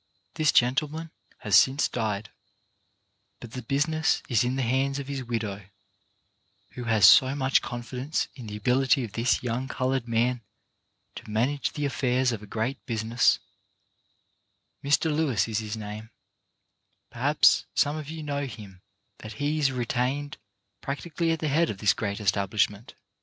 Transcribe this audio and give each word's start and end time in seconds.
This 0.33 0.51
gentle 0.51 0.87
man 0.87 1.11
has 1.41 1.55
since 1.55 1.87
died, 1.87 2.31
but 3.39 3.51
the 3.51 3.61
business 3.61 4.23
is 4.29 4.43
in 4.43 4.55
the 4.55 4.63
hands 4.63 4.97
of 4.97 5.07
his 5.07 5.23
widow, 5.23 5.67
who 6.71 6.85
has 6.85 7.05
so 7.05 7.35
much 7.35 7.61
confidence 7.61 8.27
in 8.33 8.47
the 8.47 8.57
ability 8.57 9.03
of 9.03 9.11
this 9.11 9.43
young 9.43 9.67
coloured 9.67 10.07
man 10.07 10.41
to 11.13 11.29
manage 11.29 11.73
the 11.73 11.85
affairs 11.85 12.31
of 12.31 12.41
a 12.41 12.47
great 12.47 12.83
business— 12.87 13.37
Mr. 14.83 15.15
Lewis 15.15 15.47
is 15.47 15.59
his 15.59 15.77
name; 15.77 16.09
perhaps 17.11 17.67
some 17.75 17.95
of 17.95 18.09
you 18.09 18.23
know 18.23 18.47
him— 18.47 18.81
that 19.19 19.33
he 19.33 19.59
is 19.59 19.71
retained, 19.71 20.39
practically 20.81 21.29
at 21.31 21.37
the 21.37 21.47
head 21.47 21.69
of 21.69 21.77
this 21.77 21.93
great 21.93 22.19
establishment. 22.19 22.95